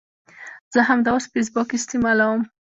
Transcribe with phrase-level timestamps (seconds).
[0.73, 2.39] زه همداوس فیسبوک استعمالوم